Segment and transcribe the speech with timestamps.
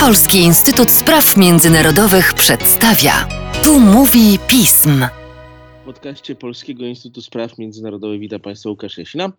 [0.00, 3.12] Polski Instytut Spraw Międzynarodowych przedstawia.
[3.64, 5.04] Tu mówi pism.
[5.82, 9.32] W podcaście Polskiego Instytutu Spraw Międzynarodowych witam Państwa Łukasz Jasina,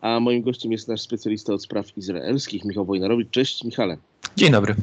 [0.00, 3.30] a moim gościem jest nasz specjalista od spraw izraelskich, Michał Wojnarowicz.
[3.30, 3.96] Cześć Michale.
[4.36, 4.74] Dzień dobry.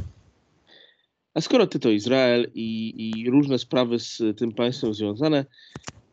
[1.34, 5.46] A skoro ty to Izrael i, i różne sprawy z tym państwem związane,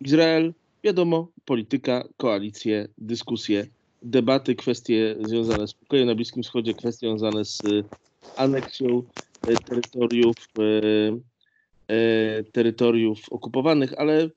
[0.00, 0.54] Izrael,
[0.84, 3.66] wiadomo, polityka, koalicje, dyskusje,
[4.02, 7.62] debaty, kwestie związane z pokojem na Bliskim Wschodzie, kwestie związane z
[8.36, 9.02] aneksją
[9.46, 10.62] e, terytoriów, e,
[11.94, 14.30] e, terytoriów okupowanych, ale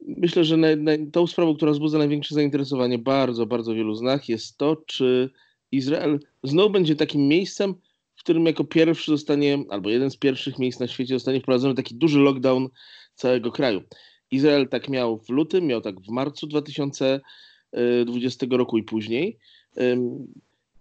[0.00, 4.28] myślę, że naj, naj, tą sprawą, która wzbudza największe zainteresowanie bardzo, bardzo wielu z nas
[4.28, 5.30] jest to, czy
[5.72, 7.74] Izrael znowu będzie takim miejscem,
[8.14, 11.94] w którym jako pierwszy zostanie, albo jeden z pierwszych miejsc na świecie zostanie wprowadzony taki
[11.94, 12.68] duży lockdown
[13.14, 13.82] całego kraju.
[14.30, 19.38] Izrael tak miał w lutym, miał tak w marcu 2020 roku i później.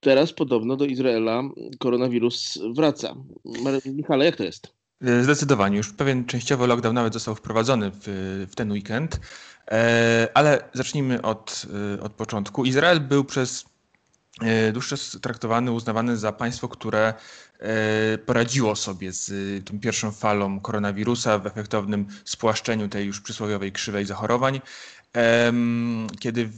[0.04, 1.44] Teraz podobno do Izraela
[1.80, 3.16] koronawirus wraca.
[3.86, 4.74] Michale, jak to jest?
[5.22, 5.78] Zdecydowanie.
[5.78, 8.02] Już pewien częściowy lockdown nawet został wprowadzony w,
[8.52, 9.20] w ten weekend.
[9.72, 11.66] E, ale zacznijmy od,
[11.98, 12.66] e, od początku.
[12.66, 13.73] Izrael był przez e,
[14.74, 17.14] dłuższy czas traktowany, uznawany za państwo, które
[18.26, 19.32] poradziło sobie z
[19.66, 24.62] tą pierwszą falą koronawirusa w efektownym spłaszczeniu tej już przysłowiowej krzywej zachorowań
[26.20, 26.50] kiedy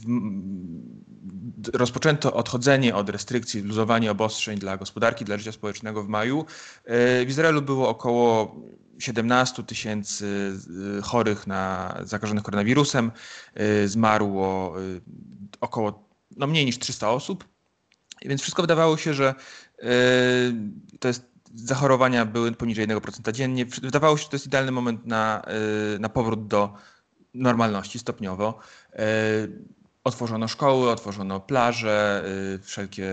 [1.72, 6.46] rozpoczęto odchodzenie od restrykcji, luzowanie obostrzeń dla gospodarki, dla życia społecznego w maju,
[6.84, 8.56] e, w Izraelu było około
[8.98, 10.52] 17 tysięcy
[10.98, 13.12] e, chorych na zakażonych koronawirusem.
[13.54, 14.74] E, zmarło
[15.60, 17.44] około no mniej niż 300 osób.
[18.28, 19.34] Więc wszystko wydawało się, że
[21.00, 23.66] to jest zachorowania były poniżej 1% dziennie.
[23.66, 25.42] Wydawało się, że to jest idealny moment na,
[26.00, 26.74] na powrót do
[27.34, 28.58] normalności stopniowo.
[28.92, 29.04] E,
[30.04, 32.24] otworzono szkoły, otworzono plaże,
[32.62, 33.10] wszelkie,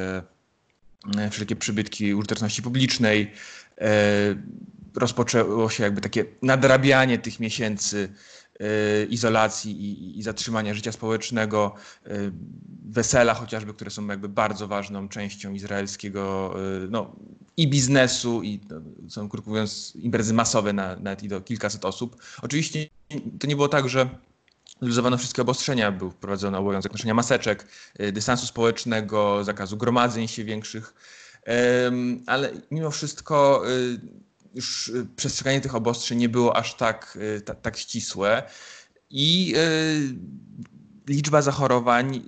[1.31, 3.31] wszelkie przybytki użyteczności publicznej.
[4.95, 8.09] Rozpoczęło się jakby takie nadrabianie tych miesięcy
[9.09, 11.75] izolacji i, i, zatrzymania życia społecznego,
[12.85, 16.53] wesela chociażby, które są jakby bardzo ważną częścią izraelskiego
[16.89, 17.15] no,
[17.57, 22.17] i biznesu, i no, są krótko mówiąc imprezy masowe na, nawet i do kilkaset osób.
[22.41, 22.89] Oczywiście
[23.39, 24.09] to nie było tak, że
[24.81, 27.67] luzowano wszystkie obostrzenia, był wprowadzony obowiązek noszenia maseczek,
[27.99, 30.93] y, dystansu społecznego, zakazu gromadzeń się większych,
[32.27, 33.99] ale mimo wszystko y,
[34.53, 38.43] już y, przestrzeganie tych obostrzeń nie było aż tak, tak, tak ścisłe
[39.09, 39.53] i
[41.07, 42.23] liczba zachorowań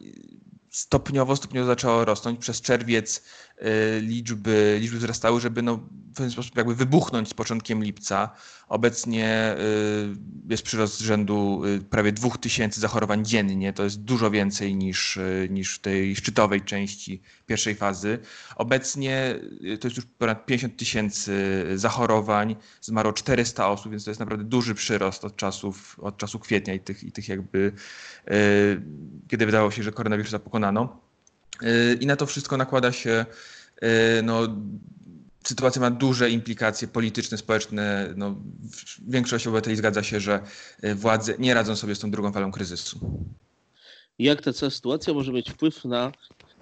[0.72, 2.40] stopniowo, stopniowo zaczęła rosnąć.
[2.40, 3.22] Przez czerwiec
[3.62, 5.80] Y, liczby, liczby wzrastały, żeby no,
[6.16, 8.30] w pewien sposób jakby wybuchnąć z początkiem lipca.
[8.68, 13.74] Obecnie y, jest przyrost rzędu y, prawie 2000 zachorowań dziennie.
[13.74, 18.20] To jest dużo więcej niż, niż w tej szczytowej części pierwszej fazy.
[18.56, 19.40] Obecnie
[19.80, 24.76] to jest już ponad 50 tysięcy zachorowań, zmarło 400 osób, więc to jest naprawdę duży
[24.76, 27.72] przyrost od czasów, od czasu kwietnia i tych, i tych jakby,
[29.28, 31.06] kiedy wydawało się, że koronawirusa pokonano.
[31.64, 33.26] Y, I na to wszystko nakłada się,
[33.84, 34.48] y, no,
[35.48, 38.14] sytuacja ma duże implikacje polityczne, społeczne.
[38.18, 38.36] No,
[39.08, 40.40] większość obywateli zgadza się, że
[40.84, 43.00] y, władze nie radzą sobie z tą drugą falą kryzysu.
[44.20, 46.12] Jak ta cała sytuacja może mieć wpływ na,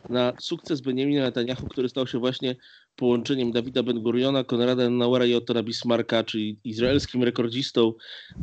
[0.10, 2.56] na sukces Benjamina Netanyahu, który stał się właśnie
[2.96, 7.94] połączeniem Dawida Ben-Guriona, Konrada Nauera i Ottona Bismarcka, czyli izraelskim rekordzistą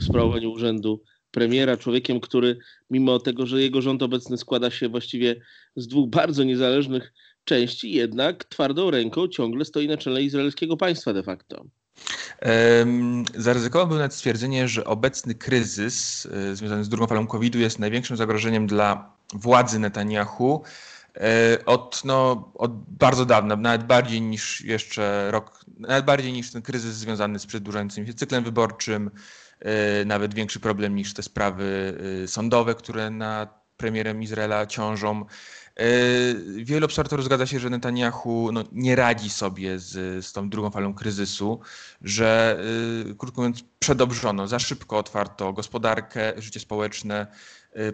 [0.01, 2.59] w sprawowaniu urzędu premiera, człowiekiem, który
[2.91, 5.37] mimo tego, że jego rząd obecny składa się właściwie
[5.77, 7.13] z dwóch bardzo niezależnych
[7.51, 11.65] części, jednak twardą ręką ciągle stoi na czele izraelskiego państwa de facto.
[13.35, 18.67] Zaryzykowałbym nawet stwierdzenie, że obecny kryzys y, związany z drugą falą COVID-u jest największym zagrożeniem
[18.67, 20.63] dla władzy Netanyahu
[21.17, 21.21] y,
[21.65, 26.95] od, no, od bardzo dawna, nawet bardziej niż jeszcze rok, nawet bardziej niż ten kryzys
[26.95, 29.11] związany z przedłużającym się cyklem wyborczym,
[29.61, 35.25] E, nawet większy problem niż te sprawy e, sądowe, które na premierem Izraela ciążą.
[35.77, 35.85] E,
[36.65, 40.95] wielu obserwatorów zgadza się, że Netanyahu no, nie radzi sobie z, z tą drugą falą
[40.95, 41.61] kryzysu,
[42.03, 42.61] że
[43.19, 47.27] krótko mówiąc przedobrzono, za szybko otwarto gospodarkę, życie społeczne,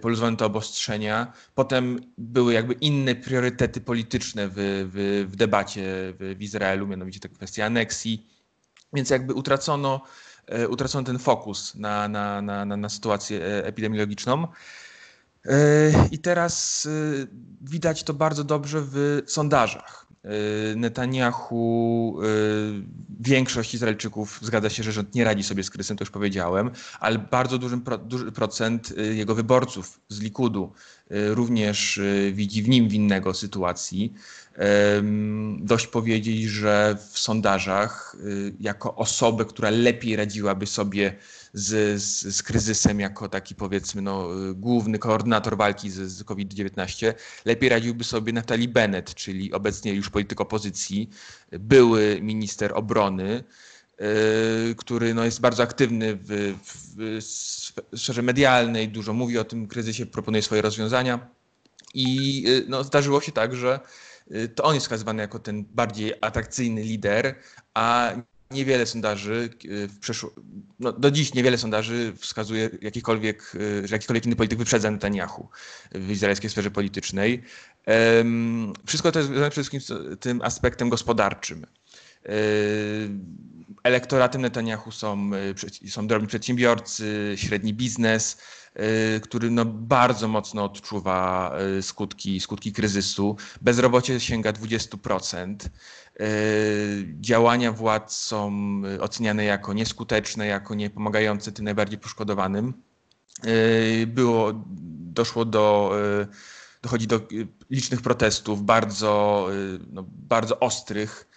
[0.00, 1.32] poluzowano te obostrzenia.
[1.54, 4.54] Potem były jakby inne priorytety polityczne w,
[4.92, 5.82] w, w debacie
[6.18, 8.26] w, w Izraelu, mianowicie te kwestie aneksji.
[8.92, 10.00] Więc jakby utracono
[10.68, 14.48] utracono ten fokus na, na, na, na, sytuację e, epidemiologiczną.
[15.48, 16.88] E, I teraz
[17.60, 20.06] widać to bardzo dobrze w sondażach.
[20.76, 22.18] Netanyahu,
[23.20, 26.70] większość Izraelczyków zgadza się, że rząd nie radzi sobie z kryzysem, to już powiedziałem,
[27.00, 30.72] ale bardzo duży, duży procent jego wyborców z Likudu
[31.10, 32.00] również
[32.32, 34.14] widzi w nim winnego sytuacji.
[35.58, 38.16] Dość powiedzieć, że w sondażach
[38.60, 41.16] jako osobę, która lepiej radziłaby sobie
[41.52, 47.14] z, z, z, kryzysem jako taki powiedzmy no, główny koordynator walki z, z COVID-19,
[47.44, 51.10] lepiej radziłby sobie Naftali Bennett, czyli obecnie już polityk opozycji,
[51.52, 53.44] były minister obrony,
[53.98, 56.54] yy, który no, jest bardzo aktywny w,
[56.96, 61.28] w sferze medialnej, dużo mówi o tym kryzysie, proponuje swoje rozwiązania.
[61.94, 63.80] I no, zdarzyło się tak, że
[64.54, 67.34] to on jest wskazywany jako ten bardziej atrakcyjny lider,
[67.74, 68.12] a
[68.50, 70.30] niewiele sondaży w przeszło,
[70.80, 73.52] no do dziś niewiele sondaży wskazuje jakikolwiek,
[73.84, 75.48] że jakikolwiek inny polityk wyprzedza Netanyahu
[75.92, 77.42] w izraelskiej sferze politycznej.
[78.86, 81.66] Wszystko to jest związane przede wszystkim tym aspektem gospodarczym.
[83.84, 85.30] Elektoratem Netanyahu są,
[85.88, 88.38] są drobni przedsiębiorcy, średni biznes,
[89.22, 93.36] który no bardzo mocno odczuwa skutki, skutki kryzysu.
[93.60, 95.56] Bezrobocie sięga 20%.
[97.20, 98.52] Działania władz są
[99.00, 102.74] oceniane jako nieskuteczne, jako nie pomagające tym najbardziej poszkodowanym.
[104.06, 104.52] Było,
[105.12, 105.92] doszło do,
[106.82, 107.20] dochodzi do
[107.70, 109.48] licznych protestów, bardzo,
[109.90, 111.28] no, bardzo ostrych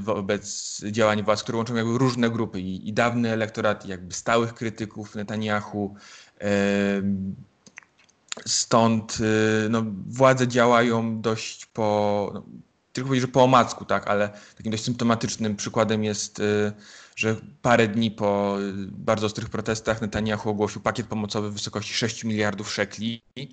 [0.00, 4.54] wobec działań władz, które łączą jakby różne grupy i, i dawny elektorat, i jakby stałych
[4.54, 5.94] krytyków Netanyahu.
[8.46, 9.18] Stąd
[9.70, 12.42] no, władze działają dość po, no,
[12.96, 16.72] tylko powiedzieć, że po omacku, tak, ale takim dość symptomatycznym przykładem jest, y,
[17.16, 22.24] że parę dni po y, bardzo ostrych protestach Netanyahu ogłosił pakiet pomocowy w wysokości 6
[22.24, 23.48] miliardów szekli, y,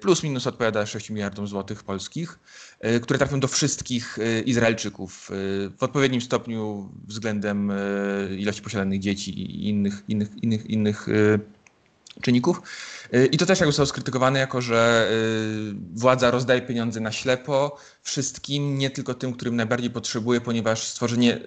[0.00, 2.38] plus minus odpowiada 6 miliardom złotych polskich,
[3.02, 5.30] które trafią do wszystkich Izraelczyków
[5.78, 7.72] w odpowiednim stopniu względem
[8.38, 11.06] ilości posiadanych dzieci i innych, innych, innych, innych
[12.20, 12.62] czynników.
[13.32, 18.78] I to też jakby zostało skrytykowane jako, że y, władza rozdaje pieniądze na ślepo wszystkim,
[18.78, 21.40] nie tylko tym, którym najbardziej potrzebuje, ponieważ stworzenie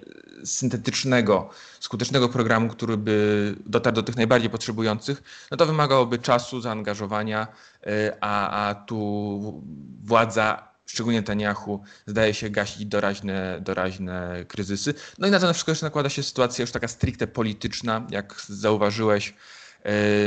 [0.44, 1.50] syntetycznego,
[1.80, 7.46] skutecznego programu, który by dotarł do tych najbardziej potrzebujących, no to wymagałoby czasu, zaangażowania,
[7.86, 7.88] y,
[8.20, 9.62] a, a tu
[10.04, 14.94] władza szczególnie Netanyahu, zdaje się gasić doraźne, doraźne kryzysy.
[15.18, 19.34] No i na to wszystko jeszcze nakłada się sytuacja już taka stricte polityczna, jak zauważyłeś,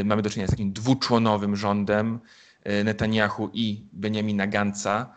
[0.06, 2.20] mamy do czynienia z takim dwuczłonowym rządem
[2.64, 5.16] e, Netanyahu i Benjamina Ganca.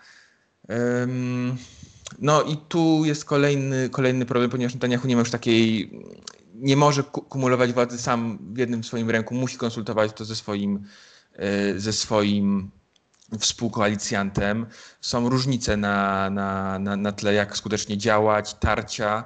[2.18, 5.90] No i tu jest kolejny, kolejny problem, ponieważ Netanyahu nie ma już takiej,
[6.54, 10.84] nie może kumulować władzy sam w jednym swoim ręku, musi konsultować to ze swoim,
[11.32, 12.70] e, ze swoim
[13.38, 14.66] współkoalicjantem.
[15.00, 19.24] Są różnice na, na, na, na tle, jak skutecznie działać, tarcia.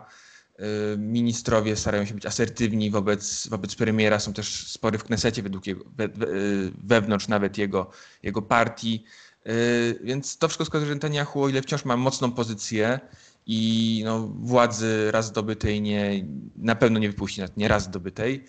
[0.60, 5.66] Y, ministrowie starają się być asertywni wobec, wobec premiera, są też spory w Knesecie według
[5.66, 7.90] jego, we, we, y, wewnątrz nawet jego,
[8.22, 9.04] jego partii.
[9.46, 13.00] Y, więc to wszystko wskazuje, że Netanyahu, o ile wciąż ma mocną pozycję
[13.46, 16.26] i no, władzy raz zdobytej nie,
[16.56, 18.44] na pewno nie wypuści, nie raz zdobytej,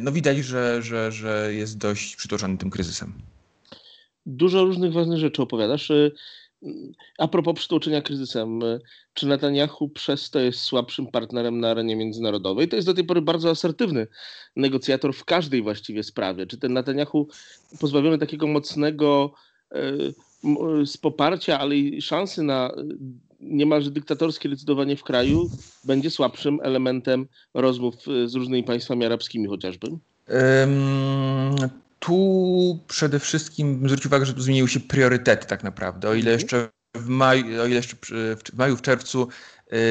[0.00, 3.12] no widać, że, że, że jest dość przytoczony tym kryzysem.
[4.26, 5.92] Dużo różnych ważnych rzeczy opowiadasz.
[7.18, 8.60] A propos przytłoczenia kryzysem,
[9.14, 12.68] czy Netanyahu przez to jest słabszym partnerem na arenie międzynarodowej?
[12.68, 14.06] To jest do tej pory bardzo asertywny
[14.56, 16.46] negocjator w każdej właściwie sprawie.
[16.46, 17.28] Czy ten Netanyahu
[17.78, 19.32] pozbawiony takiego mocnego
[20.84, 22.70] z poparcia, ale i szansy na
[23.40, 25.50] niemalże dyktatorskie decydowanie w kraju
[25.84, 27.94] będzie słabszym elementem rozmów
[28.26, 29.86] z różnymi państwami arabskimi chociażby?
[32.02, 36.08] Tu przede wszystkim zwróć uwagę, że zmieniły się priorytety tak naprawdę.
[36.08, 36.40] O ile mhm.
[36.40, 37.96] jeszcze w maju, o ile jeszcze
[38.36, 39.28] w maju, w czerwcu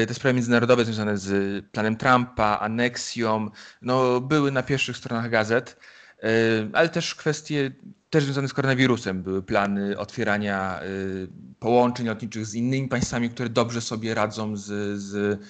[0.02, 3.50] y, te sprawy międzynarodowe związane z planem Trumpa, aneksją,
[3.82, 5.76] no, były na pierwszych stronach gazet,
[6.24, 6.26] y,
[6.72, 7.72] ale też kwestie
[8.10, 9.22] też związane z koronawirusem.
[9.22, 11.28] Były plany otwierania y,
[11.58, 15.40] połączeń lotniczych z innymi państwami, które dobrze sobie radzą z, z,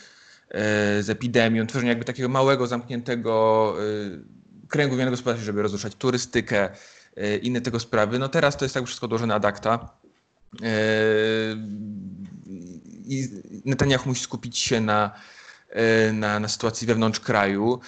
[1.07, 3.75] z epidemią, tworzenie jakby takiego małego, zamkniętego
[4.73, 6.69] kręgu wymiany gospodarczej, żeby rozruszać turystykę,
[7.17, 8.19] e, inne tego sprawy.
[8.19, 9.88] No teraz to jest tak wszystko dołożone ad acta.
[10.62, 10.69] E,
[13.05, 13.29] I
[13.64, 15.11] Netanyahu musi skupić się na,
[15.71, 17.81] e, na, na sytuacji wewnątrz kraju.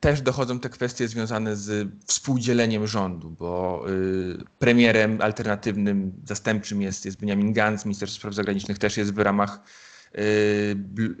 [0.00, 3.84] Też dochodzą te kwestie związane z współdzieleniem rządu, bo
[4.58, 9.60] premierem alternatywnym, zastępczym jest, jest Benjamin Gantz, minister spraw zagranicznych też jest w ramach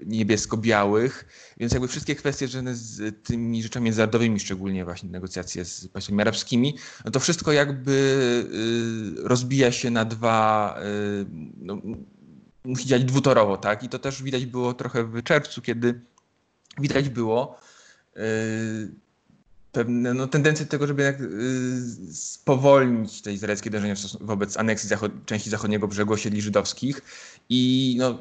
[0.06, 1.24] niebiesko-białych,
[1.58, 6.78] więc jakby wszystkie kwestie związane z tymi rzeczami międzynarodowymi, szczególnie właśnie negocjacje z państwami arabskimi,
[7.04, 7.92] no to wszystko jakby
[9.18, 10.78] y, rozbija się na dwa,
[11.22, 11.82] y, no,
[12.64, 13.82] musi działać dwutorowo, tak?
[13.82, 16.00] I to też widać było trochę w czerwcu, kiedy
[16.80, 17.58] widać było
[19.72, 25.50] pewne no, tendencje do tego, żeby y, spowolnić te izraelskie dążenia wobec aneksji zachod części
[25.50, 27.02] zachodniego brzegu osiedli żydowskich
[27.48, 28.18] i no,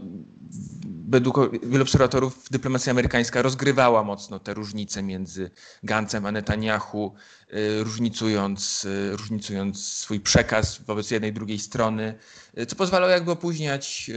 [1.10, 5.52] według wielu obserwatorów dyplomacja amerykańska rozgrywała mocno te różnice między
[5.84, 7.14] Gancem a Netanyahu,
[7.54, 12.16] y, różnicując, y, różnicując swój przekaz wobec jednej i drugiej strony,
[12.58, 14.12] y, co pozwalało jakby opóźniać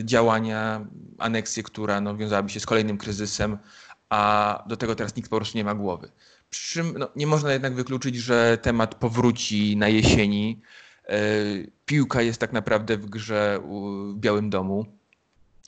[0.00, 0.86] y, działania,
[1.18, 3.58] aneksję, która no, wiązałaby się z kolejnym kryzysem,
[4.10, 6.10] a do tego teraz nikt po prostu nie ma głowy.
[6.50, 10.60] Przy no, nie można jednak wykluczyć, że temat powróci na jesieni.
[11.08, 11.18] E,
[11.86, 13.60] piłka jest tak naprawdę w grze
[14.12, 14.86] w Białym Domu.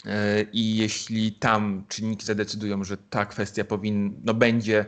[0.07, 4.87] E, I jeśli tam czynniki zadecydują, że ta kwestia powinna, no, będzie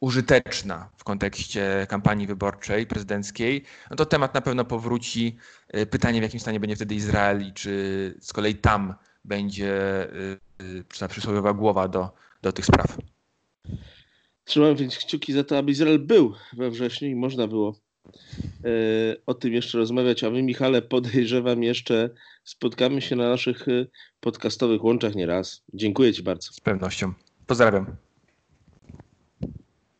[0.00, 5.36] użyteczna w kontekście kampanii wyborczej prezydenckiej, no to temat na pewno powróci.
[5.68, 10.08] E, pytanie, w jakim stanie będzie wtedy Izrael i czy z kolei tam będzie
[10.98, 12.96] ta przysłowiowa głowa do, do tych spraw.
[14.50, 17.74] Trzymam więc kciuki za to, aby Izrael był we wrześniu i można było
[18.64, 18.70] e,
[19.26, 20.24] o tym jeszcze rozmawiać.
[20.24, 22.10] A wy, Michale, podejrzewam jeszcze,
[22.44, 23.86] spotkamy się na naszych e,
[24.20, 25.62] podcastowych łączach nieraz.
[25.74, 26.52] Dziękuję Ci bardzo.
[26.52, 27.12] Z pewnością.
[27.46, 27.96] Pozdrawiam.